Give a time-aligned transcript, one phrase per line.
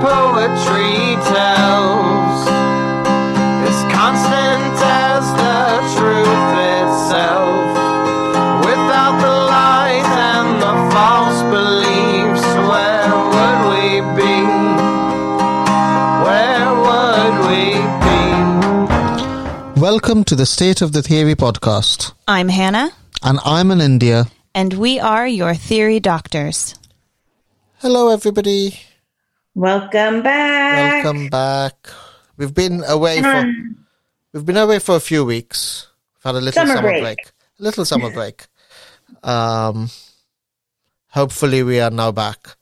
[0.00, 0.96] poetry
[1.28, 2.40] tells
[3.68, 5.60] is constant as the
[5.96, 7.60] truth itself.
[8.64, 13.86] Without the lies and the false beliefs, where would we
[14.20, 14.36] be?
[16.26, 17.62] Where would we
[18.04, 19.80] be?
[19.80, 22.12] Welcome to the State of the Theory podcast.
[22.26, 22.90] I'm Hannah,
[23.22, 24.30] And I'm Anindya.
[24.54, 26.74] and we are your theory doctors.
[27.82, 28.78] Hello, everybody.
[29.60, 31.04] Welcome back.
[31.04, 31.74] Welcome back.
[32.38, 33.44] We've been away for
[34.32, 35.86] we've been away for a few weeks.
[36.14, 37.02] We've had a little Summer summer, break.
[37.02, 37.18] break.
[37.58, 38.46] A little summer break.
[39.22, 39.90] Um
[41.08, 42.56] hopefully we are now back.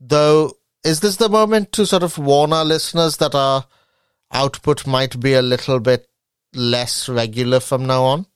[0.00, 3.66] Though is this the moment to sort of warn our listeners that our
[4.32, 6.08] output might be a little bit
[6.52, 8.26] less regular from now on?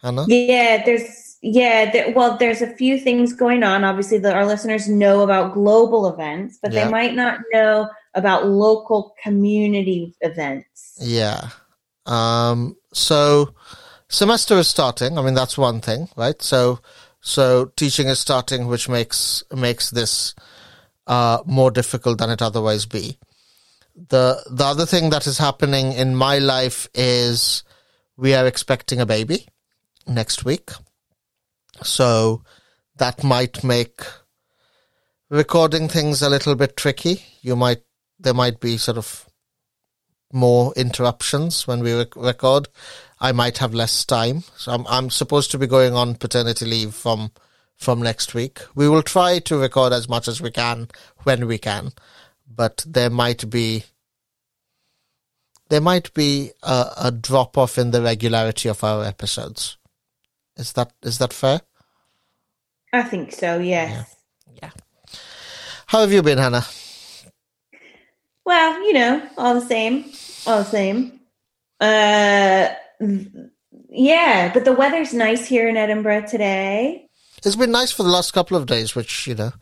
[0.00, 0.26] Hannah?
[0.28, 3.82] Yeah, there's yeah, there, well, there's a few things going on.
[3.84, 6.84] Obviously, the, our listeners know about global events, but Yeah.
[6.84, 10.96] they might not know about local community events.
[11.00, 11.48] Yeah.
[12.06, 13.54] Um, so
[14.08, 15.18] semester is starting.
[15.18, 16.40] I mean, that's one thing, right?
[16.40, 16.78] So,
[17.20, 20.34] so teaching is starting, which makes, makes this,
[21.08, 23.18] uh, more difficult than it otherwise be.
[23.96, 27.64] The, the other thing that is happening in my life is
[28.16, 29.46] we are expecting a baby
[30.06, 30.70] next week.
[31.80, 32.42] So
[32.96, 34.02] that might make
[35.30, 37.24] recording things a little bit tricky.
[37.40, 37.82] You might,
[38.18, 39.26] there might be sort of
[40.32, 42.68] more interruptions when we rec- record.
[43.20, 44.42] I might have less time.
[44.56, 47.32] So I'm, I'm supposed to be going on paternity leave from,
[47.76, 48.60] from next week.
[48.74, 50.88] We will try to record as much as we can
[51.24, 51.92] when we can,
[52.46, 53.84] but there might be,
[55.68, 59.76] there might be a, a drop off in the regularity of our episodes.
[60.62, 61.60] Is that, is that fair?
[62.92, 63.58] I think so.
[63.58, 64.14] Yes.
[64.62, 64.70] Yeah.
[65.86, 66.64] How have you been, Hannah?
[68.44, 70.04] Well, you know, all the same,
[70.46, 71.20] all the same.
[71.80, 72.68] Uh,
[73.88, 77.08] yeah, but the weather's nice here in Edinburgh today.
[77.44, 79.52] It's been nice for the last couple of days, which you know,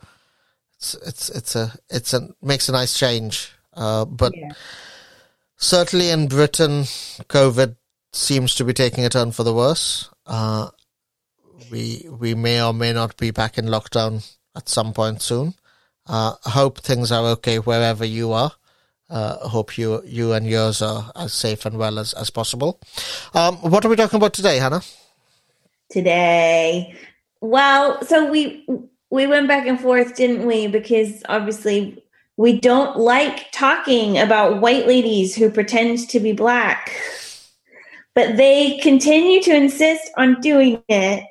[0.77, 3.51] it's it's it's a it's a makes a nice change.
[3.73, 4.51] Uh, but Yeah.
[5.57, 6.83] certainly in Britain,
[7.29, 7.75] COVID
[8.13, 10.09] seems to be taking a turn for the worse.
[10.25, 10.69] Uh,
[11.69, 15.53] we we may or may not be back in lockdown at some point soon.
[16.07, 18.51] Uh, hope things are okay wherever you are.
[19.09, 22.79] Uh, hope you you and yours are as safe and well as, as possible.
[23.33, 24.81] Um, what are we talking about today, Hannah?
[25.91, 26.95] today.
[27.41, 28.65] Well, so we
[29.09, 30.67] we went back and forth, didn't we?
[30.67, 32.03] Because obviously
[32.37, 36.91] we don't like talking about white ladies who pretend to be black.
[38.13, 41.23] But they continue to insist on doing it.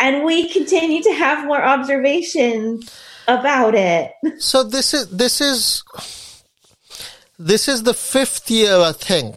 [0.00, 2.90] And we continue to have more observations
[3.28, 4.12] about it.
[4.38, 5.84] So this is this is
[7.38, 9.36] this is the fifth year I think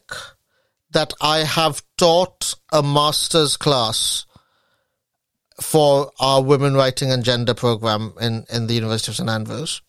[0.92, 4.25] that I have taught a master's class
[5.60, 9.81] for our women writing and gender program in, in the University of St Andrews.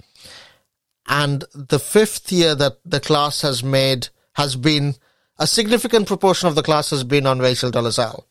[1.06, 4.94] And the fifth year that the class has made has been
[5.38, 8.24] a significant proportion of the class has been on Rachel Dolezal.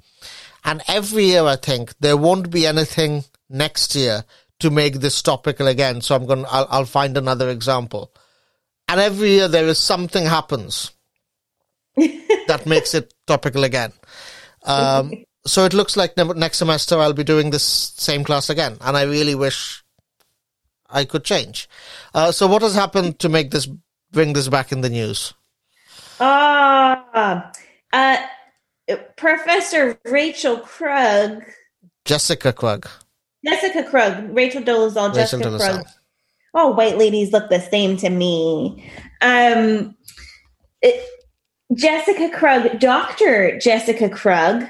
[0.63, 4.23] And every year, I think there won't be anything next year
[4.59, 6.01] to make this topical again.
[6.01, 6.43] So I'm going.
[6.43, 8.13] to I'll, I'll find another example.
[8.87, 10.91] And every year there is something happens
[11.95, 13.91] that makes it topical again.
[14.65, 15.11] Um,
[15.45, 18.95] so it looks like ne- next semester I'll be doing this same class again, and
[18.95, 19.83] I really wish
[20.89, 21.67] I could change.
[22.13, 23.67] Uh, so what has happened to make this
[24.11, 25.33] bring this back in the news?
[26.19, 27.51] Ah,
[27.91, 28.17] uh,
[29.17, 31.43] Professor Rachel Krug
[32.05, 32.87] Jessica Krug.
[33.45, 35.73] Jessica Krug, Rachel Dolezal, Rachel Jessica Dolezal.
[35.73, 35.85] Krug.
[36.53, 38.89] Oh, white ladies look the same to me.
[39.21, 39.95] Um,
[40.81, 41.09] it-
[41.73, 43.57] Jessica Krug, Dr.
[43.57, 44.65] Jessica Krug,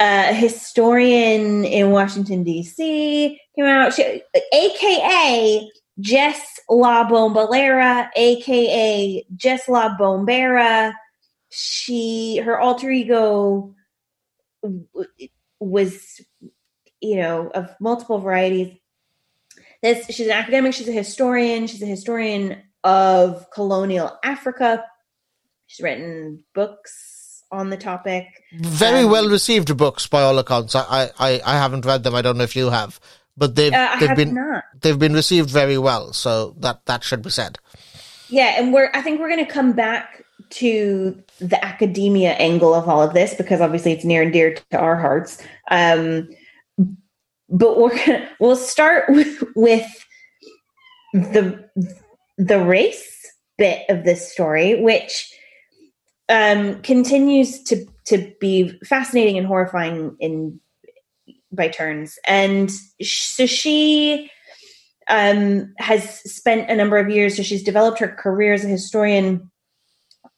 [0.00, 4.22] a historian in Washington, D.C., came out, she,
[4.52, 10.92] aka Jess La Bombalera, aka Jess La Bombera.
[11.50, 13.74] She, her alter ego
[15.58, 16.20] was,
[17.00, 18.76] you know, of multiple varieties.
[19.82, 24.84] This she's an academic, she's a historian, she's a historian of colonial Africa.
[25.66, 28.26] She's written books on the topic.
[28.52, 30.74] Very Um, well received books by all accounts.
[30.76, 32.14] I, I, I haven't read them.
[32.14, 33.00] I don't know if you have,
[33.40, 34.64] but they've Uh, they've been not.
[34.82, 36.12] they've been received very well.
[36.12, 37.58] So that that should be said.
[38.28, 40.24] Yeah, and we're I think we're going to come back
[40.60, 44.78] to the academia angle of all of this because obviously it's near and dear to
[44.78, 45.42] our hearts.
[45.70, 46.28] Um,
[47.48, 50.06] but we're gonna, we'll start with, with
[51.14, 51.68] the
[52.36, 53.26] the race
[53.56, 55.32] bit of this story, which
[56.28, 60.60] um, continues to to be fascinating and horrifying in
[61.60, 62.18] by turns.
[62.26, 62.70] And
[63.02, 64.30] so she
[65.08, 67.36] um, has spent a number of years.
[67.36, 69.50] So she's developed her career as a historian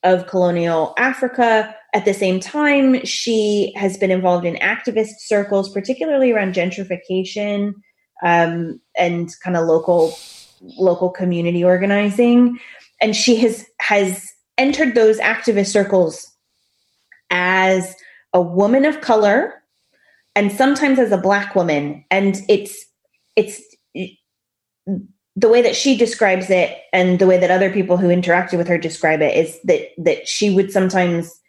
[0.03, 1.75] of colonial Africa.
[1.95, 7.75] At the same time, she has been involved in activist circles, particularly around gentrification
[8.25, 10.19] um, and kind of local
[10.79, 12.59] local community organizing.
[13.01, 14.29] And she has has
[14.59, 16.33] entered those activist circles
[17.31, 17.95] as
[18.33, 19.62] a woman of color
[20.35, 22.85] and sometimes as a black woman and it's
[23.37, 23.61] it's
[25.35, 28.69] the way that she describes it and the way that other people who interacted with
[28.69, 31.41] her describe it is that that she would sometimes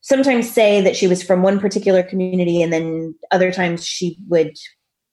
[0.00, 4.56] sometimes say that she was from one particular community and then other times she would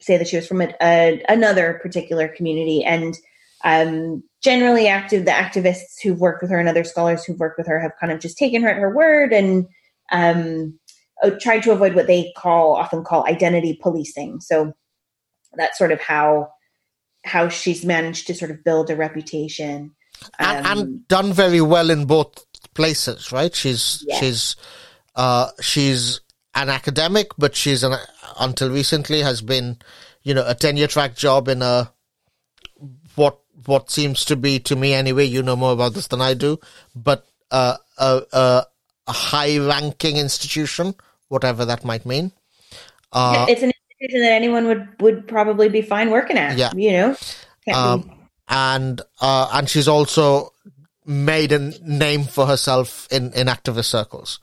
[0.02, 2.84] say that she was from a, a, another particular community.
[2.84, 3.18] And
[3.64, 7.68] um, generally active the activists who've worked with her and other scholars who've worked with
[7.68, 9.68] her have kind of just taken her at her word and
[10.12, 10.80] um,
[11.24, 14.40] uh, tried to avoid what they call often call identity policing.
[14.42, 14.74] So
[15.54, 16.50] that's sort of how
[17.26, 19.92] how she's managed to sort of build a reputation.
[20.38, 23.56] And, and um, done very well in both places right?
[23.56, 24.56] She's she's
[25.16, 26.22] uh she's
[26.56, 27.94] an academic but she's an
[28.40, 29.78] until recently has been
[30.24, 31.92] you know a tenure track job in a
[33.16, 35.26] what what seems to be to me anyway.
[35.26, 36.60] You know more about this than I do,
[36.96, 38.66] but uh, a, a,
[39.08, 40.96] a high ranking institution,
[41.30, 42.32] whatever that might mean.
[43.12, 46.58] Uh, it's an institution that anyone would would probably be fine working at.
[46.58, 47.16] Yeah, you know.
[47.74, 48.12] Um,
[48.48, 50.52] and uh, and she's also
[51.06, 54.40] made a name for herself in in activist circles.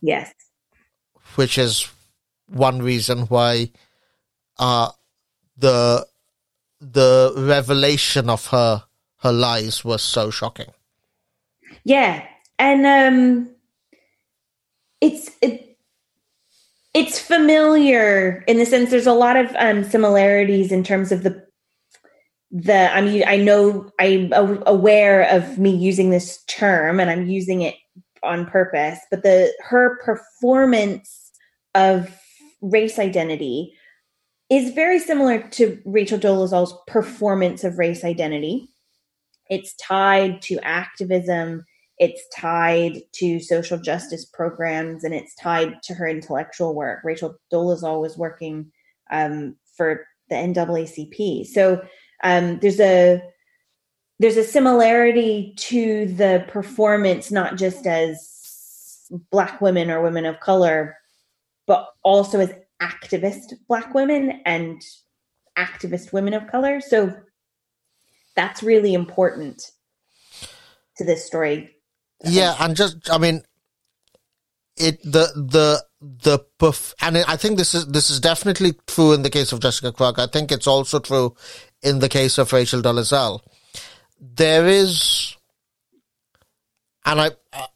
[0.00, 0.32] Yes,
[1.34, 1.88] which is
[2.48, 3.70] one reason why
[4.58, 4.90] uh,
[5.56, 6.06] the
[6.80, 8.84] the revelation of her
[9.18, 10.72] her lies was so shocking.
[11.84, 12.24] Yeah,
[12.58, 13.50] and um,
[15.00, 15.69] it's it,
[16.92, 21.44] it's familiar in the sense there's a lot of um, similarities in terms of the
[22.50, 24.32] the I mean I know I'm
[24.66, 27.76] aware of me using this term and I'm using it
[28.22, 31.30] on purpose, but the her performance
[31.74, 32.14] of
[32.60, 33.72] race identity
[34.50, 38.68] is very similar to Rachel Dolezal's performance of race identity.
[39.48, 41.64] It's tied to activism,
[42.00, 47.00] it's tied to social justice programs, and it's tied to her intellectual work.
[47.04, 48.72] Rachel Dolezal was working
[49.10, 51.46] um, for the NAACP.
[51.46, 51.82] So
[52.24, 53.22] um, there's a
[54.18, 60.96] there's a similarity to the performance, not just as black women or women of color,
[61.66, 62.52] but also as
[62.82, 64.82] activist black women and
[65.58, 66.80] activist women of color.
[66.80, 67.14] So
[68.36, 69.70] that's really important
[70.96, 71.76] to this story.
[72.24, 73.42] Yeah, and just I mean
[74.76, 79.22] it the the the perf- and I think this is this is definitely true in
[79.22, 80.18] the case of Jessica Krug.
[80.18, 81.34] I think it's also true
[81.82, 83.40] in the case of Rachel Dolezal.
[84.20, 85.36] There is,
[87.06, 87.68] and I, I,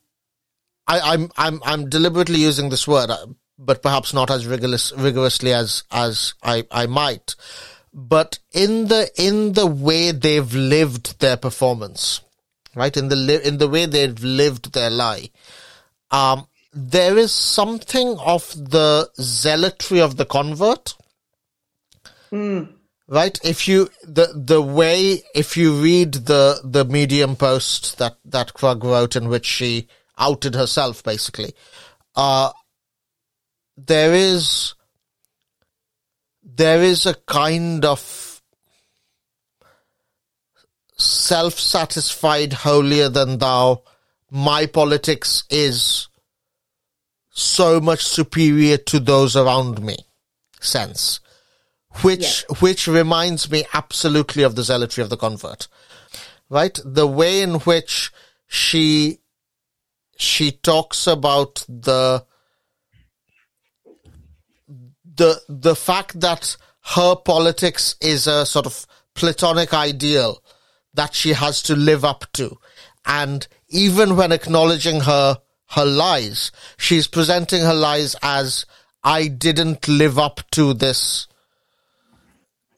[0.87, 3.27] I'm I'm I'm deliberately using this word uh,
[3.59, 7.37] but perhaps not as rigorous, rigorously as as I, I might.
[7.93, 12.21] But in the in the way they've lived their performance,
[12.75, 12.97] right?
[12.97, 15.31] In the li- in the way they've lived their lie,
[16.11, 20.95] um, there is something of the zealotry of the convert.
[22.33, 22.75] Mm.
[23.07, 23.39] Right?
[23.45, 28.83] If you the the way if you read the the Medium post that that Krug
[28.83, 29.89] wrote in which she
[30.19, 31.55] outed herself, basically,
[32.17, 32.51] uh,
[33.77, 34.75] there is
[36.43, 38.24] there is a kind of
[40.97, 43.83] self-satisfied holier than thou.
[44.31, 46.09] My politics is
[47.31, 49.97] so much superior to those around me.
[50.61, 51.21] Sense.
[52.03, 52.57] Which yeah.
[52.57, 55.69] which reminds me absolutely of the zealotry of the convert.
[56.49, 56.79] Right?
[56.85, 58.13] The way in which
[58.47, 59.19] she
[60.17, 62.25] she talks about the
[65.05, 70.43] the the fact that her politics is a sort of platonic ideal
[70.95, 72.59] that she has to live up to,
[73.05, 75.39] and even when acknowledging her
[75.71, 78.65] her lies, she's presenting her lies as
[79.03, 81.27] I didn't live up to this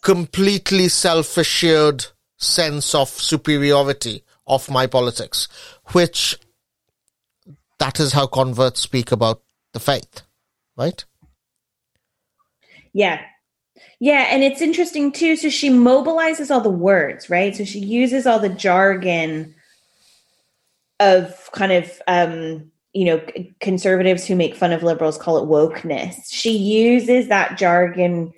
[0.02, 2.06] completely self-assured
[2.36, 5.48] sense of superiority of my politics,
[5.92, 6.38] which
[7.78, 9.42] that is how converts speak about
[9.72, 10.22] the faith,
[10.76, 11.04] right?
[12.92, 13.20] Yeah.
[13.98, 15.36] Yeah, and it's interesting too.
[15.36, 17.56] So she mobilizes all the words, right?
[17.56, 19.54] So she uses all the jargon
[21.00, 23.26] of kind of um, you know
[23.60, 26.14] conservatives who make fun of liberals call it wokeness.
[26.30, 28.32] She uses that jargon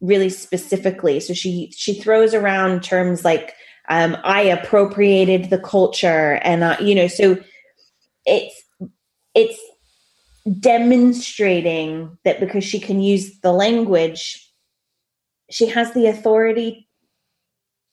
[0.00, 1.20] really specifically.
[1.20, 3.54] So she she throws around terms like
[3.88, 7.38] um, I appropriated the culture, and uh, you know, so
[8.26, 8.62] it's
[9.34, 9.58] it's
[10.60, 14.43] demonstrating that because she can use the language
[15.50, 16.88] she has the authority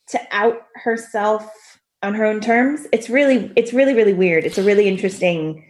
[0.07, 2.87] to out herself on her own terms.
[2.91, 4.45] It's really it's really really weird.
[4.45, 5.65] It's a really interesting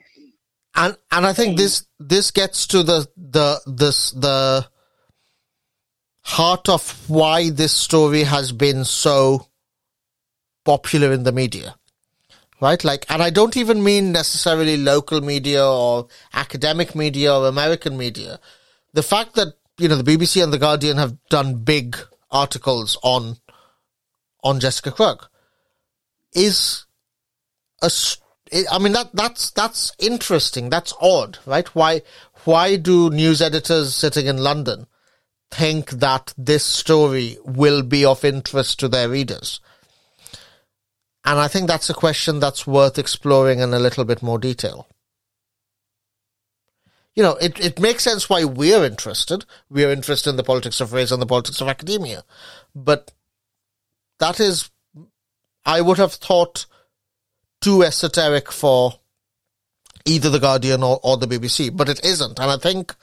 [0.76, 4.68] and and I think this this gets to the the this the
[6.24, 9.48] heart of why this story has been so
[10.64, 11.76] popular in the media.
[12.62, 12.84] Right?
[12.84, 18.40] Like and I don't even mean necessarily local media or academic media or American media.
[18.94, 21.98] The fact that you know, the BBC and the Guardian have done big
[22.30, 23.38] articles on
[24.44, 25.28] on Jessica Krug
[26.34, 26.86] is
[27.82, 27.92] a
[28.70, 30.70] I mean that that's that's interesting.
[30.70, 31.68] That's odd, right?
[31.75, 32.01] Why
[32.44, 34.88] why do news editors sitting in London
[35.50, 39.62] think that this story will be of interest to their readers?
[41.24, 44.88] And I think that's a question that's worth exploring in a little bit more detail
[47.15, 49.46] you know, it, it makes sense why we're interested.
[49.70, 52.24] We're interested in the politics of race and the politics of academia.
[52.74, 53.12] But
[54.20, 54.70] that is,
[55.65, 56.65] I would have thought,
[57.60, 58.94] too esoteric for
[60.06, 62.39] either The Guardian or, or the BBC, but it isn't.
[62.39, 62.96] And I think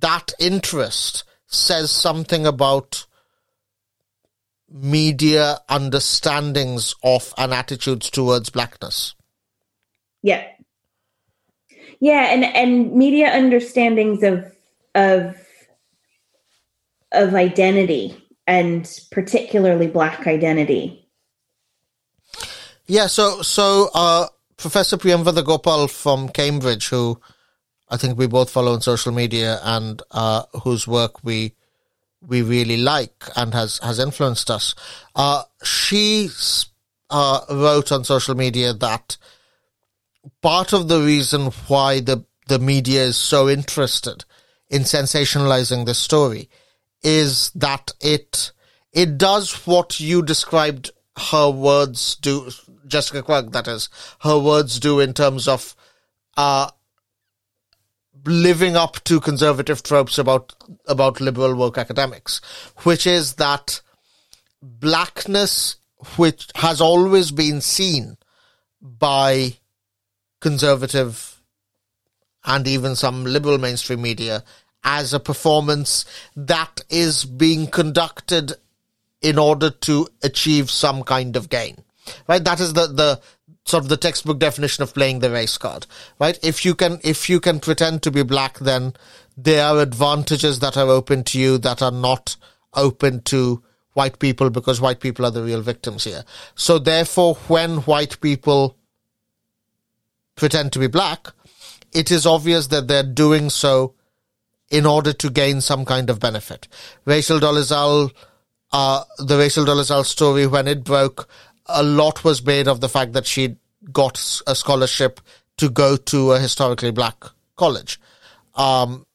[0.00, 3.06] that interest says something about
[4.70, 9.14] media understandings of and attitudes towards blackness.
[10.22, 10.44] Yeah,
[12.00, 14.52] yeah and and media understandings of
[14.94, 15.36] of
[17.12, 21.08] of identity and particularly black identity.
[22.86, 24.26] Yeah so so uh
[24.56, 27.20] professor priyamvada gopal from cambridge who
[27.90, 31.54] i think we both follow on social media and uh whose work we
[32.26, 34.74] we really like and has has influenced us
[35.14, 36.28] uh she
[37.10, 39.16] uh wrote on social media that
[40.42, 44.24] part of the reason why the, the media is so interested
[44.70, 46.48] in sensationalizing this story
[47.02, 48.52] is that it
[48.92, 52.50] it does what you described her words do
[52.86, 53.88] Jessica Krug that is
[54.20, 55.76] her words do in terms of
[56.36, 56.70] uh
[58.24, 60.54] living up to conservative tropes about
[60.86, 62.40] about liberal woke academics
[62.78, 63.80] which is that
[64.62, 65.76] blackness
[66.16, 68.16] which has always been seen
[68.80, 69.56] by
[70.40, 71.40] conservative
[72.44, 74.44] and even some liberal mainstream media
[74.84, 76.04] as a performance
[76.36, 78.52] that is being conducted
[79.20, 81.82] in order to achieve some kind of gain.
[82.28, 82.42] Right?
[82.42, 83.20] That is the, the
[83.64, 85.86] sort of the textbook definition of playing the race card.
[86.18, 86.38] Right?
[86.42, 88.94] If you can, if you can pretend to be black, then
[89.36, 92.36] there are advantages that are open to you that are not
[92.74, 93.62] open to
[93.94, 96.24] white people because white people are the real victims here.
[96.54, 98.76] So therefore, when white people
[100.38, 101.28] pretend to be black,
[101.92, 103.94] it is obvious that they're doing so
[104.70, 106.68] in order to gain some kind of benefit.
[107.04, 108.10] Rachel Dolezal,
[108.72, 111.28] uh, the Rachel Dolezal story, when it broke,
[111.66, 113.56] a lot was made of the fact that she
[113.92, 115.20] got a scholarship
[115.56, 117.24] to go to a historically black
[117.56, 118.00] college.
[118.54, 119.06] Um,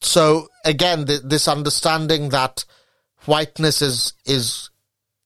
[0.00, 2.64] so again, th- this understanding that
[3.24, 4.70] whiteness is is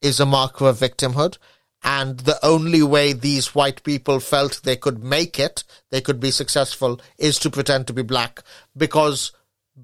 [0.00, 1.38] is a marker of victimhood,
[1.84, 6.30] and the only way these white people felt they could make it, they could be
[6.30, 8.42] successful, is to pretend to be black
[8.76, 9.32] because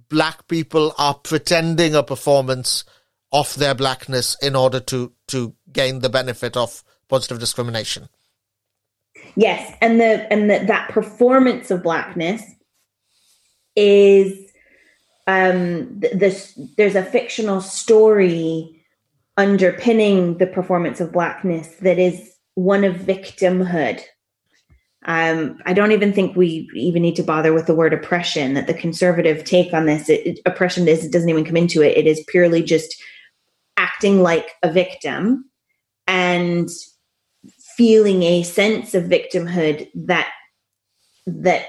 [0.08, 2.84] black people are pretending a performance
[3.32, 8.08] of their blackness in order to to gain the benefit of positive discrimination.
[9.36, 12.42] Yes, and the and the, that performance of blackness
[13.76, 14.50] is
[15.26, 18.77] um there's a fictional story
[19.38, 24.02] underpinning the performance of blackness that is one of victimhood.
[25.06, 28.54] Um, I don't even think we even need to bother with the word oppression.
[28.54, 31.82] That the conservative take on this, it, it, oppression is it doesn't even come into
[31.82, 31.96] it.
[31.96, 33.00] It is purely just
[33.76, 35.48] acting like a victim
[36.08, 36.68] and
[37.76, 40.30] feeling a sense of victimhood that
[41.26, 41.66] that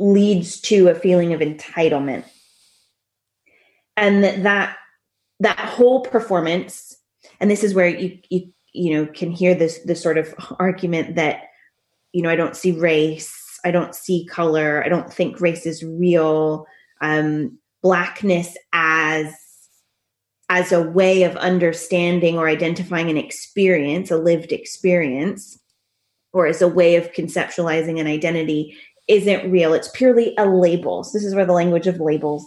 [0.00, 2.24] leads to a feeling of entitlement,
[3.96, 4.76] and that that
[5.42, 6.96] that whole performance
[7.40, 11.16] and this is where you you you know can hear this this sort of argument
[11.16, 11.42] that
[12.12, 15.84] you know i don't see race i don't see color i don't think race is
[15.84, 16.66] real
[17.00, 19.34] um blackness as
[20.52, 25.58] as a way of understanding or identifying an experience, a lived experience,
[26.34, 28.76] or as a way of conceptualizing an identity
[29.08, 29.72] isn't real.
[29.72, 31.04] It's purely a label.
[31.04, 32.46] So this is where the language of labels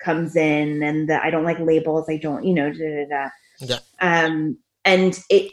[0.00, 3.28] comes in and the I don't like labels, I don't, you know, da da da.
[3.58, 3.78] Yeah.
[4.00, 5.52] Um and it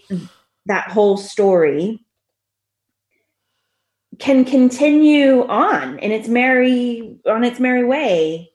[0.66, 2.04] that whole story
[4.20, 8.50] can continue on in its merry on its merry way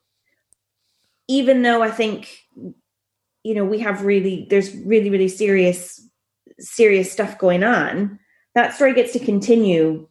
[1.29, 2.37] even though i think
[3.45, 6.01] you know we have really there's really really serious
[6.59, 8.19] serious stuff going on
[8.55, 10.07] that story gets to continue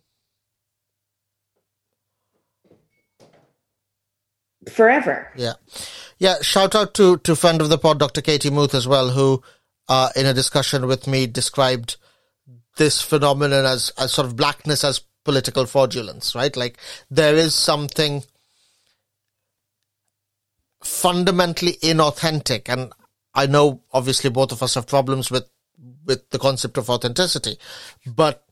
[4.69, 5.53] forever Yeah,
[6.19, 6.35] yeah.
[6.41, 8.21] Shout out to to friend of the pod, Dr.
[8.21, 9.41] Katie Muth, as well, who,
[9.87, 11.97] uh, in a discussion with me, described
[12.77, 16.35] this phenomenon as as sort of blackness as political fraudulence.
[16.35, 16.77] Right, like
[17.09, 18.23] there is something
[20.83, 22.91] fundamentally inauthentic, and
[23.33, 25.49] I know obviously both of us have problems with
[26.05, 27.57] with the concept of authenticity,
[28.05, 28.43] but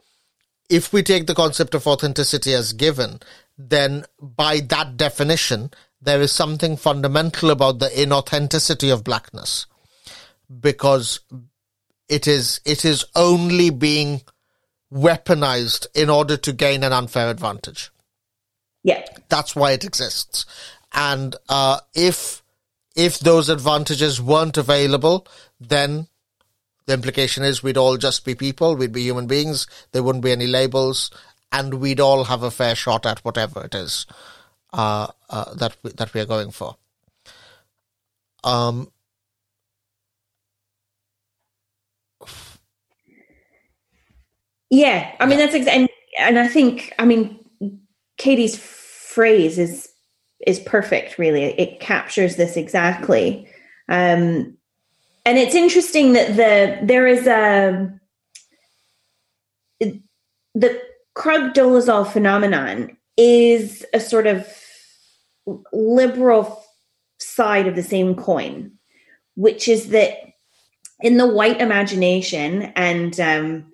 [0.70, 3.20] if we take the concept of authenticity as given,
[3.58, 9.66] then by that definition, there is something fundamental about the inauthenticity of blackness
[10.60, 11.20] because
[12.08, 14.22] it is it is only being
[14.92, 17.92] weaponized in order to gain an unfair advantage.
[18.84, 20.46] yeah That's why it exists.
[20.94, 22.42] And uh, if
[22.96, 25.28] if those advantages weren't available,
[25.60, 26.08] then
[26.88, 30.32] the implication is we'd all just be people, we'd be human beings, there wouldn't be
[30.32, 31.12] any labels,
[31.52, 34.08] and we'd all have a fair shot at whatever it is
[34.74, 36.78] uh, uh, that we, that we are going for.
[38.44, 38.92] Um,
[44.70, 47.40] Yeah, I mean that's ex- and and I think I mean
[48.18, 49.90] Katie's phrase is
[50.46, 51.18] is perfect.
[51.18, 53.48] Really, it captures this exactly.
[53.88, 54.56] Um,
[55.26, 58.00] and it's interesting that the there is a
[60.56, 60.82] the
[61.16, 64.48] Krug Dolezal phenomenon is a sort of
[65.74, 66.64] liberal
[67.20, 68.72] side of the same coin,
[69.36, 70.18] which is that
[71.02, 73.72] in the white imagination and um,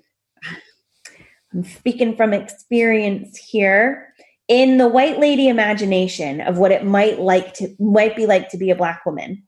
[1.53, 4.13] I'm speaking from experience here.
[4.47, 8.57] In the white lady imagination of what it might like to might be like to
[8.57, 9.41] be a black woman,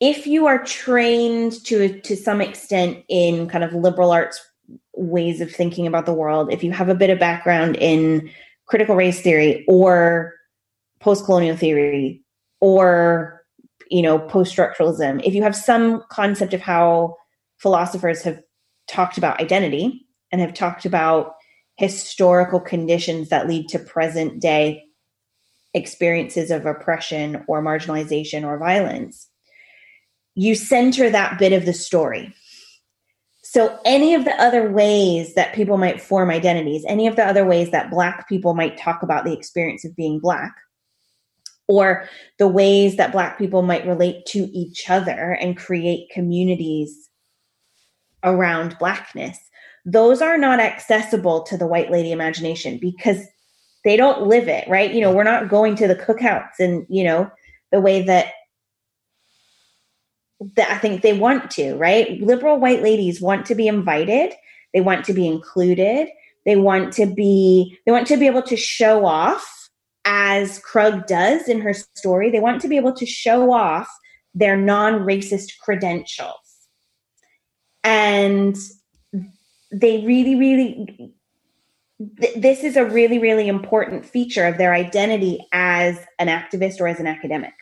[0.00, 4.40] if you are trained to to some extent in kind of liberal arts
[4.94, 8.30] ways of thinking about the world, if you have a bit of background in
[8.66, 10.32] critical race theory or
[11.00, 12.22] post-colonial theory
[12.60, 13.42] or
[13.90, 17.14] you know post-structuralism, if you have some concept of how
[17.58, 18.40] philosophers have
[18.88, 21.34] talked about identity and have talked about
[21.76, 24.82] historical conditions that lead to present day
[25.74, 29.28] experiences of oppression or marginalization or violence,
[30.34, 32.32] you center that bit of the story.
[33.54, 37.44] So, any of the other ways that people might form identities, any of the other
[37.44, 40.52] ways that Black people might talk about the experience of being Black,
[41.68, 42.08] or
[42.40, 47.08] the ways that Black people might relate to each other and create communities
[48.24, 49.38] around Blackness,
[49.84, 53.24] those are not accessible to the white lady imagination because
[53.84, 54.92] they don't live it, right?
[54.92, 57.30] You know, we're not going to the cookouts and, you know,
[57.70, 58.32] the way that
[60.56, 62.20] that I think they want to, right?
[62.20, 64.32] Liberal white ladies want to be invited,
[64.72, 66.08] they want to be included,
[66.44, 69.70] they want to be they want to be able to show off
[70.04, 72.30] as Krug does in her story.
[72.30, 73.88] They want to be able to show off
[74.34, 76.36] their non-racist credentials.
[77.82, 78.56] And
[79.72, 81.12] they really really
[82.20, 86.88] th- this is a really really important feature of their identity as an activist or
[86.88, 87.54] as an academic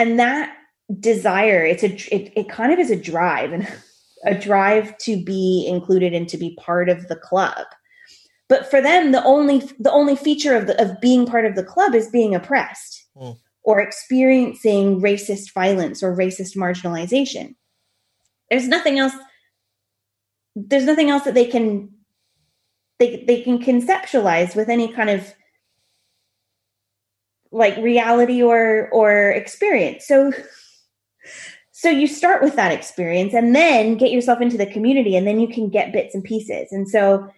[0.00, 0.56] and that
[0.98, 3.68] desire it's a it, it kind of is a drive and
[4.24, 7.66] a drive to be included and to be part of the club.
[8.48, 11.64] But for them the only the only feature of the, of being part of the
[11.64, 13.36] club is being oppressed Mm.
[13.64, 17.56] or experiencing racist violence or racist marginalization.
[18.48, 19.14] There's nothing else
[20.54, 21.90] there's nothing else that they can
[22.98, 25.34] they they can conceptualize with any kind of
[27.52, 30.06] like reality or or experience.
[30.06, 30.32] So
[31.80, 35.40] so you start with that experience and then get yourself into the community and then
[35.40, 37.28] you can get bits and pieces and so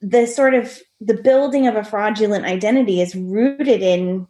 [0.00, 4.26] the sort of the building of a fraudulent identity is rooted in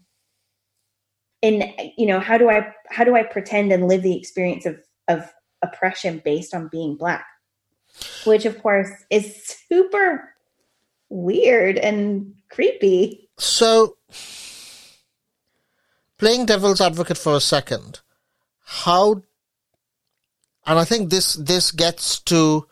[1.43, 4.79] in you know how do i how do i pretend and live the experience of
[5.09, 7.25] of oppression based on being black
[8.25, 10.31] which of course is super
[11.11, 13.29] weird and creepy.
[13.39, 13.97] So,
[16.19, 18.01] playing devil's advocate for a second,
[18.71, 19.25] how,
[20.65, 22.69] and I think this this gets to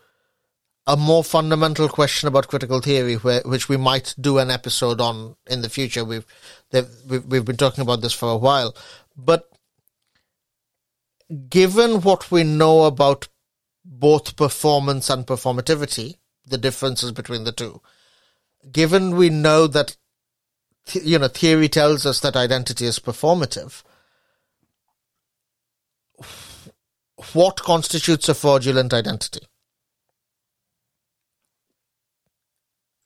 [0.86, 5.34] a more fundamental question about critical theory, where, which we might do an episode on
[5.48, 6.04] in the future.
[6.04, 6.24] We've
[6.72, 8.76] we've we've been talking about this for a while,
[9.16, 9.50] but
[11.48, 13.26] given what we know about
[13.84, 16.14] both performance and performativity,
[16.46, 17.82] the differences between the two,
[18.70, 19.96] given we know that
[20.86, 23.82] th- you know theory tells us that identity is performative,
[27.32, 29.40] what constitutes a fraudulent identity?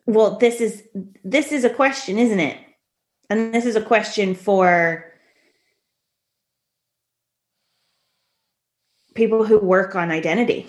[0.07, 0.83] Well, this is
[1.25, 2.59] this is a question, isn't it?
[3.31, 5.13] And this is a question for
[9.15, 10.67] people who work on identity.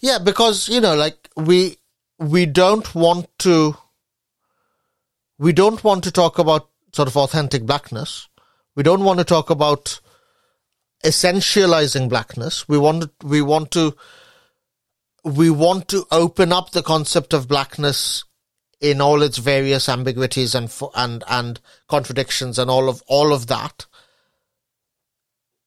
[0.00, 1.76] Yeah, because you know, like we
[2.18, 3.76] we don't want to
[5.38, 8.28] we don't want to talk about sort of authentic blackness.
[8.74, 10.00] We don't want to talk about
[11.04, 12.68] essentializing blackness.
[12.68, 13.96] We want to, we want to
[15.24, 18.24] we want to open up the concept of blackness
[18.80, 23.86] in all its various ambiguities and and and contradictions and all of all of that.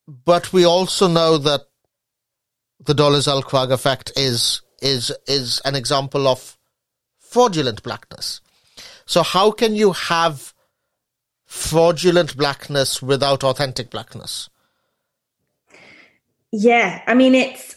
[0.08, 1.62] But we also know that
[2.84, 6.58] the Dolezal Krug effect is is is an example of
[7.20, 8.42] fraudulent blackness.
[9.06, 10.54] So how can you have
[11.46, 14.50] fraudulent blackness without authentic blackness?
[16.52, 17.76] Yeah, I mean it's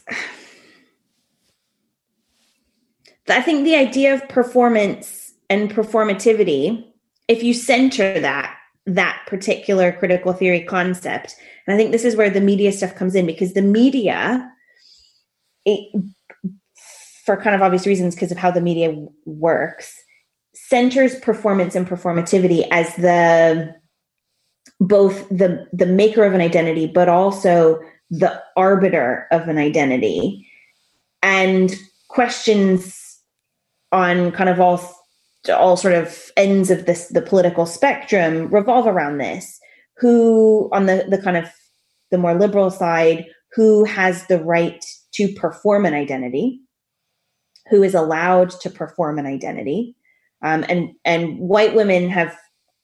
[3.28, 6.84] I think the idea of performance and performativity,
[7.28, 8.56] if you center that
[8.86, 13.14] that particular critical theory concept, and I think this is where the media stuff comes
[13.14, 14.50] in because the media
[15.64, 15.94] it,
[17.24, 19.94] for kind of obvious reasons because of how the media works
[20.54, 23.74] centers performance and performativity as the
[24.80, 30.46] both the the maker of an identity but also the arbiter of an identity.
[31.22, 31.74] And
[32.08, 33.18] questions
[33.92, 34.80] on kind of all
[35.54, 39.58] all sort of ends of this the political spectrum revolve around this.
[39.98, 41.48] Who on the the kind of
[42.10, 46.60] the more liberal side who has the right to perform an identity?
[47.70, 49.96] Who is allowed to perform an identity?
[50.42, 52.36] Um, and and white women have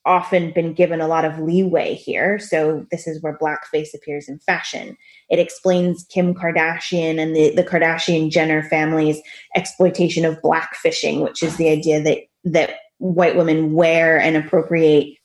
[0.07, 2.39] often been given a lot of leeway here.
[2.39, 4.97] So this is where blackface appears in fashion.
[5.29, 9.21] It explains kim kardashian and the, the kardashian jenner family's
[9.55, 15.17] exploitation of blackfishing which is the idea that that white women wear and appropriate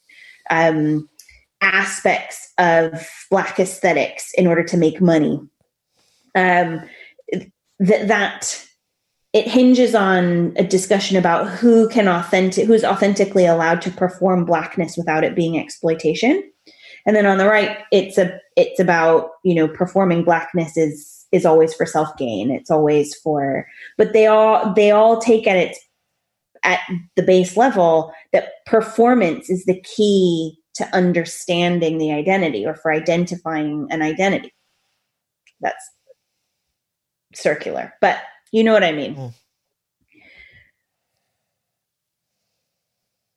[0.49, 1.07] um,
[1.61, 5.39] aspects of black aesthetics in order to make money.
[6.35, 6.81] Um,
[7.79, 8.64] that that
[9.35, 14.95] it hinges on a discussion about who can authentic who's authentically allowed to perform blackness
[14.95, 16.41] without it being exploitation.
[17.05, 21.45] And then on the right it's a it's about you know performing blackness is is
[21.45, 23.67] always for self gain it's always for
[23.97, 25.79] but they all they all take at its
[26.63, 26.79] at
[27.17, 33.85] the base level that performance is the key to understanding the identity or for identifying
[33.91, 34.53] an identity.
[35.59, 35.91] That's
[37.33, 38.19] circular but
[38.55, 39.33] you know what I mean.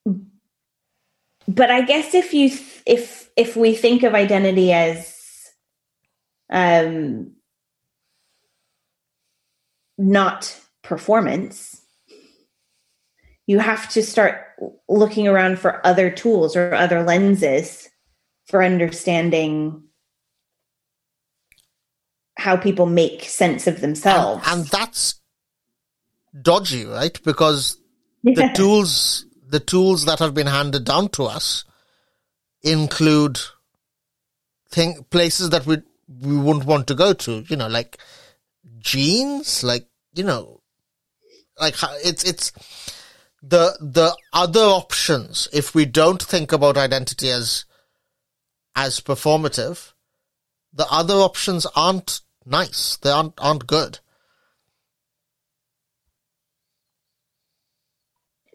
[0.07, 0.26] Mm.
[1.48, 5.12] But I guess if you th- if if we think of identity as
[6.50, 7.33] um
[9.98, 11.83] not performance,
[13.48, 14.44] you have to start
[14.88, 17.88] looking around for other tools or other lenses
[18.46, 19.83] for understanding
[22.38, 24.42] how people make sense of themselves.
[24.46, 25.20] And, and that's
[26.40, 27.20] dodgy, right?
[27.24, 27.79] Because
[28.22, 31.64] the tools the tools that have been handed down to us
[32.62, 33.38] include
[34.70, 37.98] thing places that we we wouldn't want to go to, you know, like
[38.79, 40.61] genes, like you know,
[41.61, 41.74] like
[42.05, 42.53] it's it's
[43.42, 47.64] the the other options if we don't think about identity as
[48.74, 49.92] as performative
[50.72, 52.97] the other options aren't nice.
[52.97, 54.01] They aren't aren't good.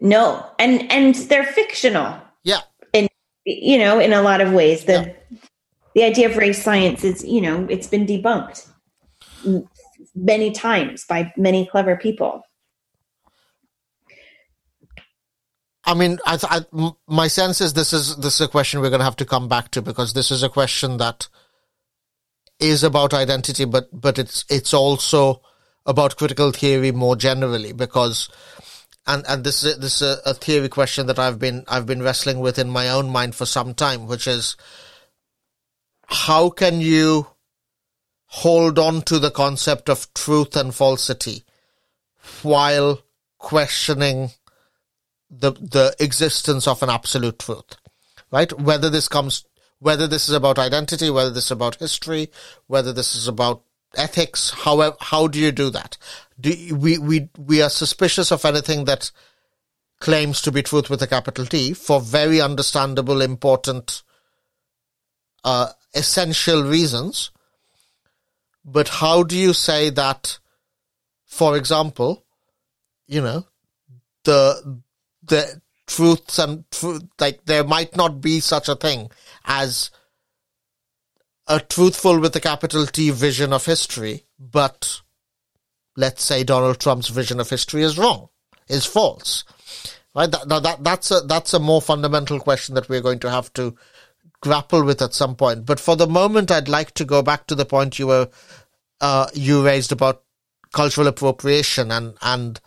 [0.01, 2.17] No, and and they're fictional.
[2.43, 2.59] Yeah.
[2.93, 3.07] And
[3.45, 5.37] you know, in a lot of ways, the yeah.
[5.95, 8.67] the idea of race science is, you know, it's been debunked
[10.15, 12.41] many times by many clever people.
[15.85, 18.99] I mean, I, I, my sense is this is this is a question we're going
[18.99, 21.27] to have to come back to because this is a question that
[22.63, 25.41] is about identity, but but it's it's also
[25.85, 28.29] about critical theory more generally because
[29.05, 32.01] and and this is this is a, a theory question that I've been I've been
[32.01, 34.55] wrestling with in my own mind for some time, which is
[36.05, 37.27] how can you
[38.27, 41.43] hold on to the concept of truth and falsity
[42.41, 43.01] while
[43.37, 44.31] questioning
[45.29, 47.75] the the existence of an absolute truth,
[48.31, 48.51] right?
[48.59, 49.45] Whether this comes,
[49.83, 52.31] whether this is about identity, whether this is about history,
[52.67, 53.63] whether this is about
[53.95, 54.51] ethics.
[54.51, 55.97] However, how do you do that?
[56.39, 59.11] Do we we we are suspicious of anything that
[59.99, 64.03] claims to be truth with a capital T for very understandable, important,
[65.43, 67.31] uh, essential reasons.
[68.63, 70.39] But how do you say that?
[71.25, 72.23] For example,
[73.07, 73.47] you know,
[74.23, 74.81] the
[75.23, 79.09] the truths and truth, like there might not be such a thing
[79.45, 79.91] as
[81.47, 85.01] a truthful with a capital T vision of history, but
[85.97, 88.29] let's say Donald Trump's vision of history is wrong,
[88.67, 89.43] is false.
[90.15, 90.29] Right?
[90.29, 93.75] That, that, that's a, that's a more fundamental question that we're going to have to
[94.41, 95.65] grapple with at some point.
[95.65, 98.29] But for the moment, I'd like to go back to the point you were,
[99.01, 100.23] uh, you raised about
[100.71, 102.59] cultural appropriation and, and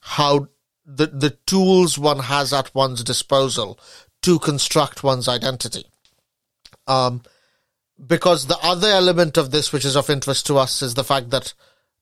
[0.00, 0.48] how
[0.88, 3.78] the the tools one has at one's disposal
[4.22, 5.84] to construct one's identity.
[6.88, 7.22] Um,
[8.04, 11.30] because the other element of this, which is of interest to us, is the fact
[11.30, 11.54] that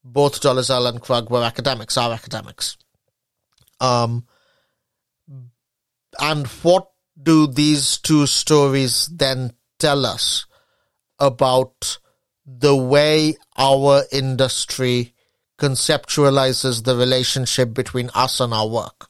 [0.04, 2.76] both Dolezal and Krug were academics, are academics.
[3.80, 4.26] Um,
[6.20, 6.88] and what
[7.20, 10.46] do these two stories then tell us
[11.18, 11.98] about
[12.46, 15.14] the way our industry
[15.58, 19.08] conceptualizes the relationship between us and our work.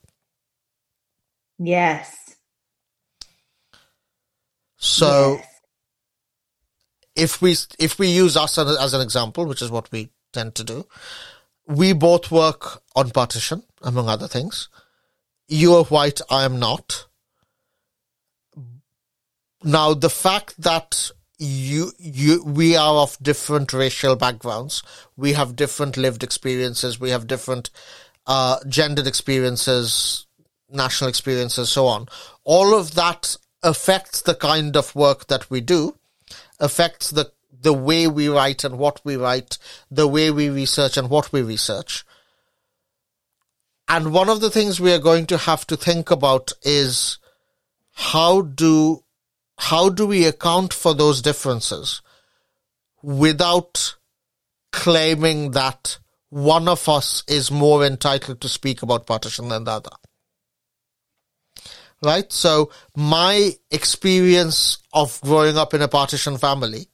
[1.58, 2.36] Yes.
[4.76, 5.55] So yes.
[7.16, 10.64] If we if we use us as an example, which is what we tend to
[10.64, 10.86] do,
[11.66, 14.68] we both work on partition, among other things.
[15.48, 17.06] You are white, I am not.
[19.64, 24.82] Now, the fact that you you we are of different racial backgrounds
[25.18, 27.68] we have different lived experiences we have different
[28.26, 30.26] uh, gendered experiences
[30.70, 32.08] national experiences so on
[32.44, 35.94] all of that affects the kind of work that we do
[36.60, 39.58] affects the the way we write and what we write
[39.90, 42.04] the way we research and what we research
[43.88, 47.18] and one of the things we are going to have to think about is
[47.92, 49.02] how do
[49.58, 52.02] how do we account for those differences
[53.02, 53.96] without
[54.70, 59.90] claiming that one of us is more entitled to speak about partition than the other?
[62.02, 62.30] Right?
[62.32, 66.88] So my experience of growing up in a partition family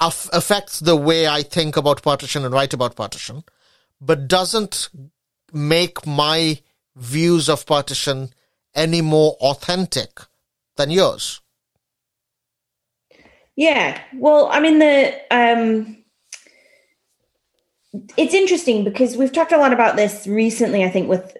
[0.00, 3.44] affects the way I think about partition and write about partition,
[4.00, 4.90] but doesn't
[5.52, 6.60] make my
[6.96, 8.30] views of partition
[8.74, 10.20] any more authentic
[10.76, 11.40] than yours.
[13.56, 14.00] Yeah.
[14.14, 15.96] Well, I mean the um
[18.16, 21.36] it's interesting because we've talked a lot about this recently I think with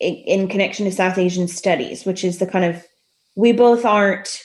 [0.00, 2.84] in connection to South Asian studies, which is the kind of
[3.36, 4.42] we both aren't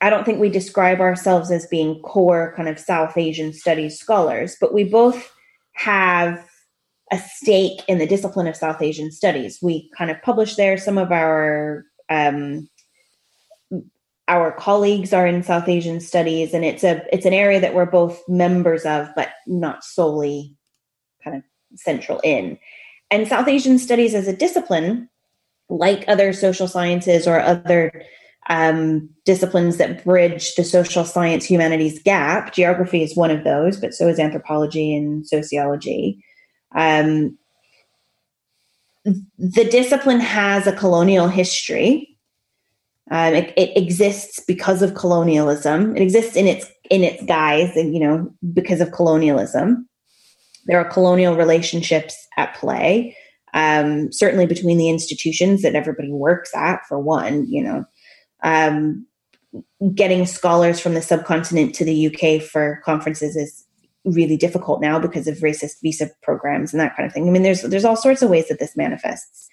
[0.00, 4.56] I don't think we describe ourselves as being core kind of South Asian studies scholars,
[4.60, 5.32] but we both
[5.72, 6.46] have
[7.10, 9.58] a stake in the discipline of South Asian studies.
[9.60, 12.68] We kind of publish there some of our um,
[14.28, 17.86] our colleagues are in South Asian studies, and it's a it's an area that we're
[17.86, 20.54] both members of, but not solely
[21.24, 21.42] kind of
[21.74, 22.58] central in.
[23.10, 25.08] And South Asian studies as a discipline,
[25.68, 28.02] like other social sciences or other
[28.48, 33.94] um, disciplines that bridge the social science humanities gap, geography is one of those, but
[33.94, 36.22] so is anthropology and sociology.
[36.74, 37.38] Um,
[39.04, 42.18] the discipline has a colonial history
[43.10, 45.96] um, it, it, exists because of colonialism.
[45.96, 49.87] It exists in its in its guise, and you know, because of colonialism.
[50.66, 53.16] There are colonial relationships at play,
[53.54, 56.80] um, certainly between the institutions that everybody works at.
[56.86, 57.84] For one, you know,
[58.42, 59.06] um,
[59.94, 63.64] getting scholars from the subcontinent to the UK for conferences is
[64.04, 67.28] really difficult now because of racist visa programs and that kind of thing.
[67.28, 69.48] I mean, there's there's all sorts of ways that this manifests.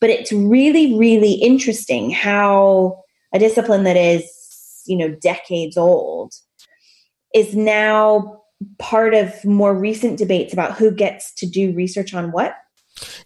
[0.00, 6.34] But it's really, really interesting how a discipline that is, you know, decades old
[7.34, 8.42] is now
[8.78, 12.56] part of more recent debates about who gets to do research on what.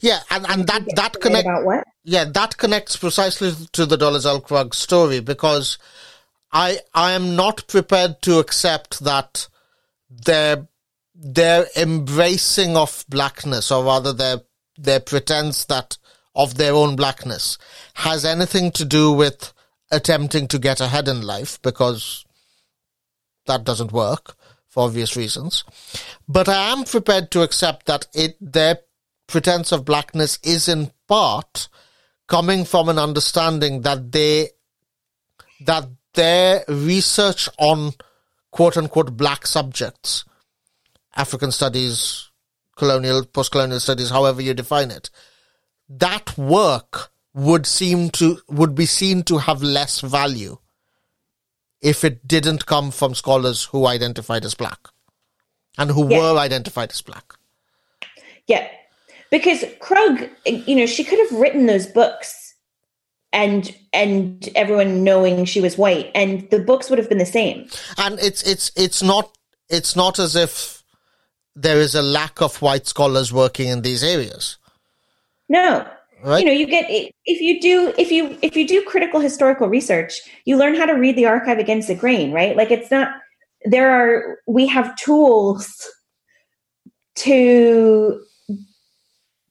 [0.00, 1.84] Yeah, and, and that that connects about what?
[2.02, 5.78] Yeah, that connects precisely to the Dolezal Krug story because
[6.50, 9.46] I I am not prepared to accept that
[10.08, 10.66] their
[11.14, 14.40] their embracing of blackness, or rather their
[14.76, 15.98] their pretense that
[16.34, 17.58] of their own blackness
[17.94, 19.52] has anything to do with
[19.90, 22.24] attempting to get ahead in life because
[23.46, 24.36] that doesn't work
[24.70, 25.64] for obvious reasons.
[26.26, 28.78] But I am prepared to accept that it their
[29.26, 31.68] pretense of blackness is in part
[32.26, 34.48] coming from an understanding that they
[35.60, 37.92] that their research on
[38.50, 40.24] quote unquote black subjects,
[41.14, 42.30] African studies,
[42.76, 45.10] colonial, post colonial studies, however you define it,
[45.88, 50.56] that work would seem to, would be seen to have less value
[51.82, 54.78] if it didn't come from scholars who identified as black
[55.78, 56.18] and who Yeah.
[56.32, 57.34] were identified as black.
[58.46, 58.68] Yeah.
[59.30, 62.54] Because Krug, you know, she could have written those books
[63.32, 67.68] and and everyone knowing she was white and the books would have been the same.
[67.96, 69.30] and it's it's it's not
[69.68, 70.82] it's not as if
[71.54, 74.56] there is a lack of white scholars working in these areas
[75.48, 75.86] No.
[76.22, 79.68] Right You know, you get if you do if you if you do critical historical
[79.68, 82.56] research, you learn how to read the archive against the grain, right?
[82.56, 83.12] Like it's not
[83.64, 85.88] there are we have tools
[87.16, 88.22] to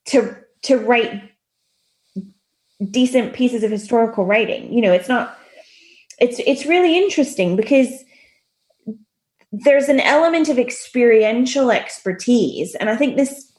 [0.06, 1.22] to to write
[2.90, 4.72] decent pieces of historical writing.
[4.72, 5.38] You know, it's not
[6.18, 7.88] it's it's really interesting because
[9.52, 13.50] there's an element of experiential expertise and I think this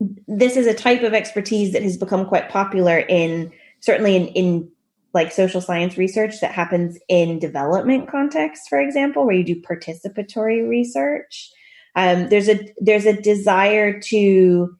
[0.00, 4.70] this is a type of expertise that has become quite popular in certainly in, in
[5.12, 10.68] like social science research that happens in development contexts, for example, where you do participatory
[10.68, 11.50] research.
[11.94, 14.76] Um, there's a there's a desire to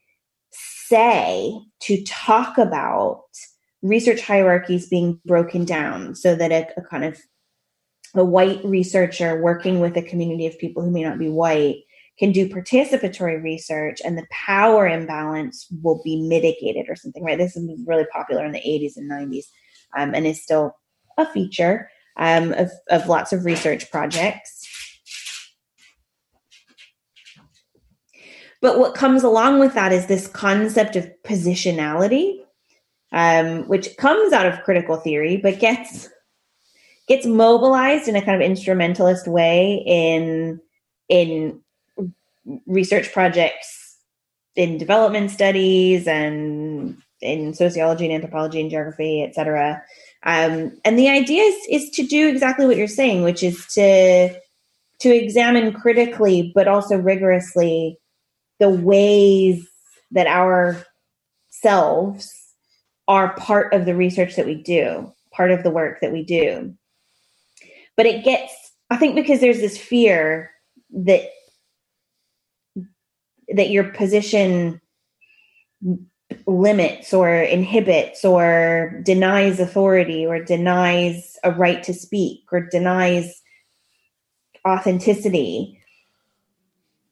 [0.50, 3.22] say to talk about
[3.82, 7.20] research hierarchies being broken down so that a, a kind of
[8.16, 11.76] a white researcher working with a community of people who may not be white
[12.18, 17.38] can do participatory research and the power imbalance will be mitigated or something, right?
[17.38, 19.44] This was really popular in the 80s and 90s
[19.96, 20.76] um, and is still
[21.18, 24.68] a feature um, of, of lots of research projects.
[28.60, 32.38] But what comes along with that is this concept of positionality,
[33.12, 36.08] um, which comes out of critical theory, but gets
[37.06, 40.60] gets mobilized in a kind of instrumentalist way in
[41.10, 41.60] in
[42.66, 43.96] research projects
[44.56, 49.82] in development studies and in sociology and anthropology and geography, et cetera.
[50.24, 54.38] Um, and the idea is, is to do exactly what you're saying, which is to
[55.00, 57.98] to examine critically but also rigorously
[58.60, 59.68] the ways
[60.12, 60.84] that our
[61.50, 62.32] selves
[63.08, 66.74] are part of the research that we do, part of the work that we do.
[67.96, 68.52] But it gets,
[68.88, 70.52] I think, because there's this fear
[70.90, 71.28] that
[73.48, 74.80] that your position
[76.46, 83.42] limits or inhibits or denies authority or denies a right to speak or denies
[84.66, 85.80] authenticity.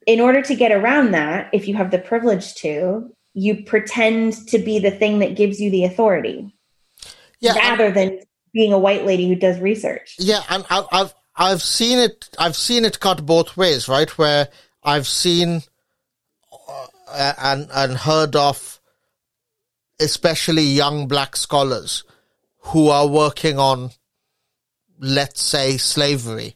[0.05, 4.59] In order to get around that if you have the privilege to you pretend to
[4.59, 6.55] be the thing that gives you the authority
[7.39, 8.19] yeah rather than
[8.53, 10.15] being a white lady who does research.
[10.19, 14.09] Yeah and i've i've seen it i've seen it cut both ways right?
[14.17, 14.49] Where
[14.83, 15.63] i've seen
[16.67, 18.79] Uh, and and heard of
[19.99, 22.03] especially young black scholars
[22.59, 23.91] who are working on
[24.99, 26.55] let's say slavery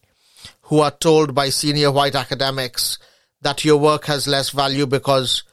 [0.64, 2.98] who are told by senior white academics
[3.42, 5.44] that your work has less value because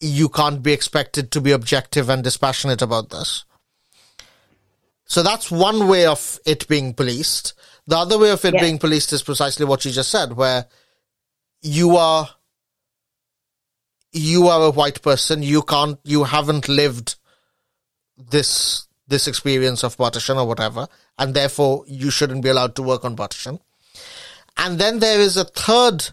[0.00, 3.44] you can't be expected to be objective and dispassionate about this.
[5.06, 7.54] So that's one way of it being policed.
[7.86, 8.60] The other way of it Yeah.
[8.60, 10.66] being policed is precisely what you just said, where
[11.62, 12.28] you are
[14.14, 17.16] you are a white person, you can't you haven't lived
[18.16, 20.86] this this experience of partition or whatever,
[21.18, 23.58] and therefore you shouldn't be allowed to work on partition.
[24.56, 26.08] And then there is a third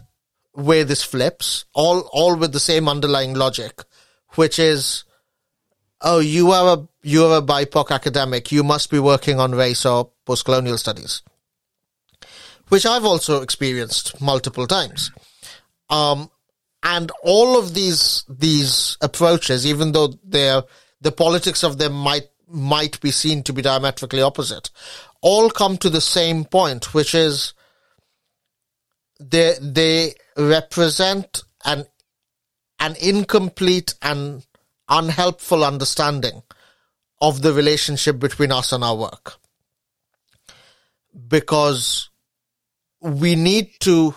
[0.54, 3.82] way this flips, all all with the same underlying logic,
[4.34, 5.04] which is,
[6.00, 9.86] oh, you are a you are a BIPOC academic, you must be working on race
[9.86, 11.22] or post-colonial studies,
[12.68, 15.12] which I've also experienced multiple times.
[15.88, 16.30] Um,
[16.82, 20.62] and all of these these approaches, even though they're
[21.00, 24.70] the politics of them might might be seen to be diametrically opposite,
[25.20, 27.54] all come to the same point, which is
[29.20, 31.84] they they represent an
[32.80, 34.44] an incomplete and
[34.88, 36.42] unhelpful understanding
[37.20, 39.34] of the relationship between us and our work.
[41.28, 42.10] Because
[43.00, 44.14] we need to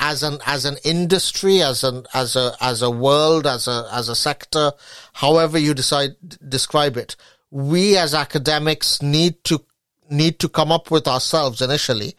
[0.00, 4.08] as an as an industry, as an as a as a world, as a as
[4.08, 4.72] a sector,
[5.12, 6.16] however you decide
[6.48, 7.14] describe it,
[7.50, 9.62] we as academics need to
[10.08, 12.16] need to come up with ourselves initially,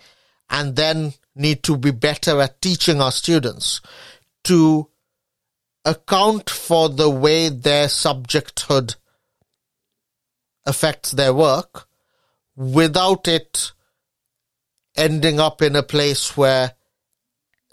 [0.50, 3.82] and then need to be better at teaching our students
[4.44, 4.88] to
[5.84, 8.96] account for the way their subjecthood
[10.68, 11.88] affects their work
[12.56, 13.72] without it
[14.96, 16.74] ending up in a place where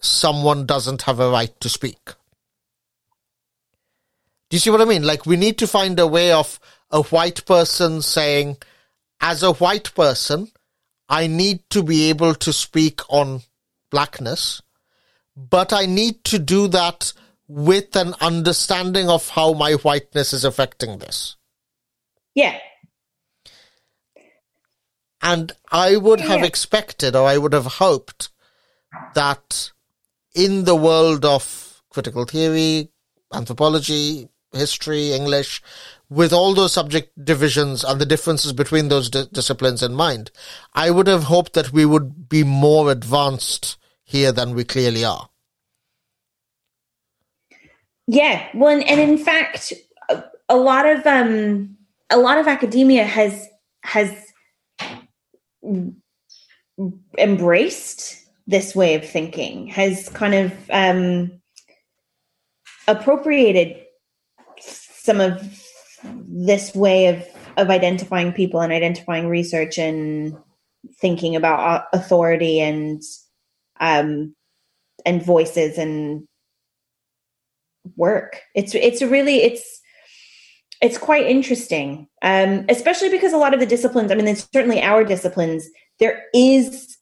[0.01, 1.99] someone doesn't have a right to speak.
[4.51, 5.03] Do you see what I mean?
[5.03, 6.59] Like, we need to find a way of
[6.90, 8.57] a white person saying,
[9.20, 10.51] as a white person,
[11.09, 13.42] I need to be able to speak on
[13.90, 14.62] blackness,
[15.36, 17.12] but I need to do that
[17.46, 21.36] with an understanding of how my whiteness is affecting this.
[22.34, 22.59] Yeah.
[25.20, 26.46] And I would have Yeah.
[26.46, 28.28] expected or I would have hoped
[29.14, 29.72] that
[30.39, 32.91] in the world of critical theory,
[33.34, 35.61] anthropology, history, English,
[36.09, 40.30] with all those subject divisions and the differences between those di- disciplines in mind,
[40.74, 45.28] I would have hoped that we would be more advanced here than we clearly are.
[48.07, 49.72] Yeah, well, and, and in fact,
[50.09, 51.76] a, a lot of um,
[52.11, 53.49] a lot of academia has
[53.82, 54.11] has
[57.18, 61.30] embraced this way of thinking, has kind of um,
[62.88, 63.76] appropriated
[64.59, 65.40] some of
[66.03, 67.24] this way of
[67.57, 70.36] of identifying people and identifying research and
[71.01, 73.03] thinking about uh, authority and
[73.80, 74.34] um,
[75.05, 76.26] and voices and
[77.96, 78.40] work.
[78.55, 79.80] It's it's really it's
[80.80, 84.11] it's quite interesting, um, especially because a lot of the disciplines.
[84.11, 85.68] I mean, it's certainly our disciplines.
[85.99, 86.97] There is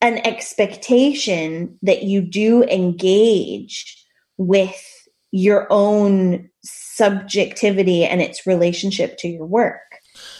[0.00, 4.04] an expectation that you do engage
[4.38, 4.82] with
[5.30, 9.80] your own subjectivity and its relationship to your work.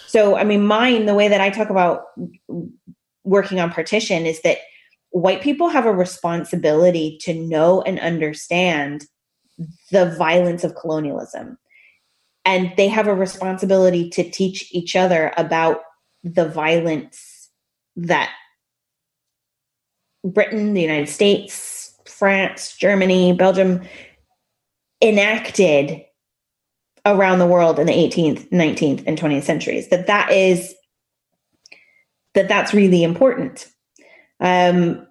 [0.06, 2.04] So, I mean, mine, the way that I talk about
[3.22, 4.58] working on partition is that
[5.10, 9.04] white people have a responsibility to know and understand
[9.90, 11.58] the violence of colonialism.
[12.44, 15.82] And they have a responsibility to teach each other about
[16.24, 17.50] the violence
[17.96, 18.30] that
[20.24, 23.82] Britain, the United States, France, Germany, Belgium
[25.02, 26.02] enacted
[27.06, 29.88] around the world in the 18th, 19th, and 20th centuries.
[29.88, 30.74] That that is
[32.34, 33.66] that that's really important.
[34.40, 35.06] Um,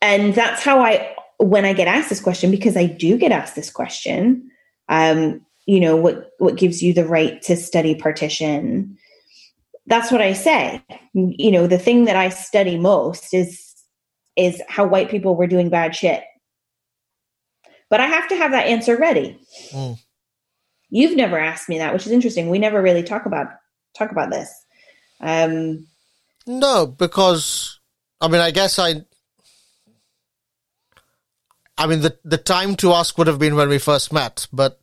[0.00, 3.56] and that's how I when I get asked this question, because I do get asked
[3.56, 4.48] this question,
[4.88, 8.96] um, you know, what what gives you the right to study partition?
[9.86, 10.82] That's what I say.
[11.14, 13.71] You know, the thing that I study most is
[14.36, 16.22] is how white people were doing bad shit.
[17.90, 19.38] But I have to have that answer ready.
[19.70, 19.98] Mm.
[20.88, 22.48] You've never asked me that, which is interesting.
[22.48, 23.48] We never really talk about
[23.96, 24.50] talk about this.
[25.20, 25.86] Um,
[26.46, 27.80] No, because
[28.20, 29.02] I mean, I guess I.
[31.78, 34.80] I mean, the the time to ask would have been when we first met, but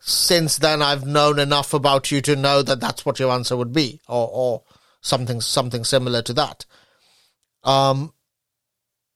[0.00, 3.72] since then I've known enough about you to know that that's what your answer would
[3.72, 4.62] be, or or
[5.00, 6.64] something something similar to that.
[7.64, 8.14] Um,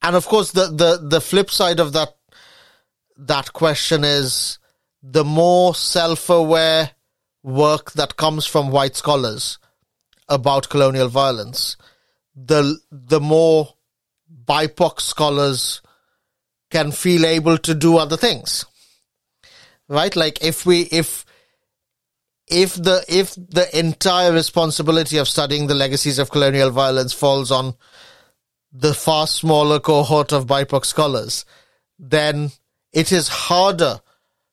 [0.03, 2.17] and of course, the the the flip side of that
[3.17, 4.59] that question is
[5.03, 6.91] the more self aware
[7.43, 9.59] work that comes from white scholars
[10.29, 11.77] about colonial violence,
[12.35, 13.75] the the more
[14.45, 15.83] BIPOC scholars
[16.71, 18.65] can feel able to do other things.
[19.89, 20.15] Right?
[20.17, 21.25] Like if we if
[22.49, 27.75] if the if the entire responsibility of studying the legacies of colonial violence falls on
[28.73, 31.45] the far smaller cohort of BIPOC scholars,
[31.99, 32.51] then
[32.93, 34.01] it is harder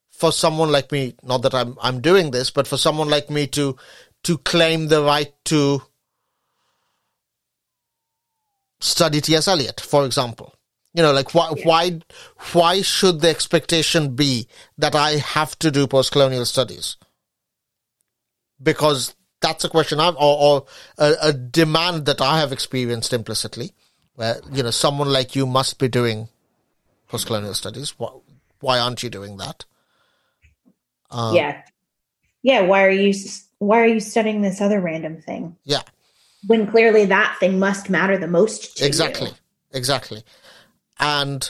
[0.09, 3.47] for someone like me, not that I'm I'm doing this, but for someone like me
[3.47, 3.77] to
[4.23, 5.81] to claim the right to
[8.81, 9.47] study T.S.
[9.47, 10.53] Eliot, for example.
[10.93, 12.01] You know, like why why
[12.51, 14.47] why should the expectation be
[14.77, 16.97] that I have to do post colonial studies?
[18.61, 20.65] Because that's a question I've or, or
[20.97, 23.73] a, a demand that I have experienced implicitly,
[24.19, 26.27] where you know someone like you must be doing
[27.07, 27.91] post colonial studies.
[27.97, 28.09] Why,
[28.59, 29.63] why aren't you doing that?
[31.09, 31.61] Um, yeah,
[32.43, 32.61] yeah.
[32.63, 33.13] Why are you
[33.59, 35.83] Why are you studying this other random thing Yeah,
[36.45, 38.75] when clearly that thing must matter the most?
[38.79, 39.35] To exactly, you?
[39.71, 40.23] exactly.
[40.99, 41.49] And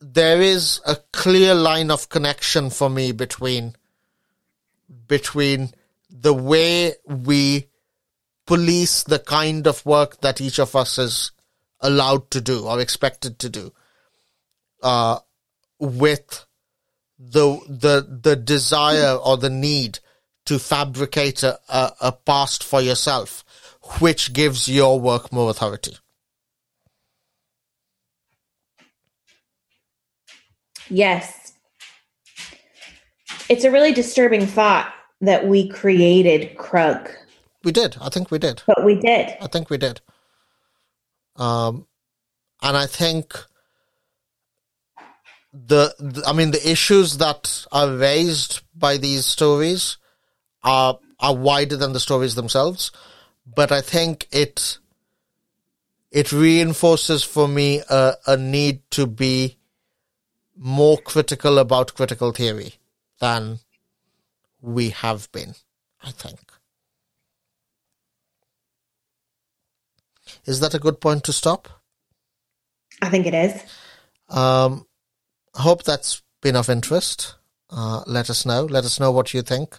[0.00, 3.76] there is a clear line of connection for me between
[5.08, 5.72] between
[6.08, 7.68] the way we
[8.46, 11.32] police the kind of work that each of us is
[11.82, 13.72] allowed to do or expected to do
[14.82, 15.18] uh,
[15.78, 16.46] with
[17.18, 19.98] the the the desire or the need
[20.44, 23.44] to fabricate a, a, a past for yourself,
[24.00, 25.96] which gives your work more authority.
[30.88, 31.52] Yes.
[33.48, 37.08] It's a really disturbing thought that we created Krug,
[37.64, 37.96] We did.
[38.00, 38.62] I think we did.
[38.66, 39.36] but we did.
[39.40, 40.00] I think we did.
[41.36, 41.86] Um,
[42.62, 43.34] and I think
[45.52, 49.98] the, the I mean the issues that are raised by these stories
[50.62, 52.90] are are wider than the stories themselves,
[53.46, 54.78] but I think it
[56.10, 59.58] it reinforces for me a, a need to be
[60.56, 62.74] more critical about critical theory
[63.18, 63.58] than
[64.60, 65.54] we have been.
[66.02, 66.51] I think.
[70.46, 71.68] Is that a good point to stop?
[73.00, 73.62] I think it is.
[74.28, 74.86] Um,
[75.54, 77.36] I hope that's been of interest.
[77.70, 78.64] Uh, let us know.
[78.64, 79.78] Let us know what you think.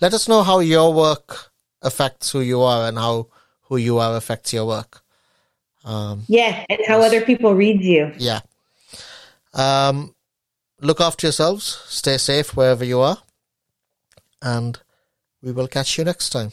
[0.00, 1.52] Let us know how your work
[1.82, 3.28] affects who you are and how
[3.62, 5.02] who you are affects your work.
[5.84, 8.12] Um, Yeah, and how other people read you.
[8.18, 8.40] yeah.
[9.52, 10.14] Um,
[10.80, 11.82] look after yourselves.
[11.86, 13.18] Stay safe wherever you are.
[14.42, 14.78] And
[15.42, 16.52] we will catch you next time.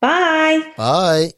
[0.00, 0.72] Bye.
[0.76, 1.32] Bye.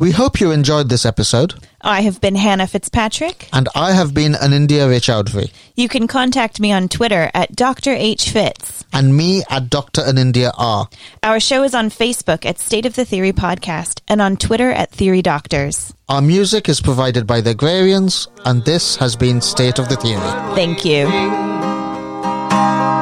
[0.00, 1.52] We hope you enjoyed this episode.
[1.82, 3.50] I have been Hannah Fitzpatrick.
[3.52, 5.52] And I have been an Anindya Raychaudhuri.
[5.76, 7.92] You can contact me on Twitter at Dr.
[7.92, 8.30] H.
[8.30, 8.82] Fitz.
[8.94, 10.00] And me at Dr.
[10.00, 10.88] Anindya R.
[11.22, 14.90] Our show is on Facebook at State of the Theory Podcast and on Twitter at
[14.90, 15.92] Theory Doctors.
[16.08, 20.20] Our music is provided by the Agrarians, and this has been State of the Theory.
[20.54, 21.08] Thank you.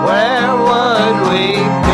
[0.05, 1.88] Where would we